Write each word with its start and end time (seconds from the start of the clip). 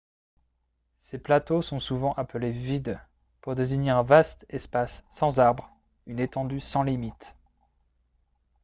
ces 0.97 1.19
plateaux 1.19 1.61
sont 1.61 1.79
souvent 1.79 2.13
appelés 2.15 2.49
«vidde» 2.51 2.99
pour 3.41 3.53
désigner 3.53 3.91
un 3.91 4.01
vaste 4.01 4.47
espace 4.49 5.03
sans 5.11 5.37
arbre 5.39 5.69
une 6.07 6.19
étendue 6.19 6.59
sans 6.59 6.81
limites 6.81 7.35